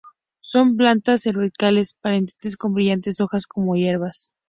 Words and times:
Son 0.41 0.77
plantas 0.77 1.27
herbáceas 1.27 1.93
perennes 1.93 2.35
con 2.57 2.73
brillantes 2.73 3.21
hojas 3.21 3.45
como 3.45 3.75
hierbas. 3.75 4.31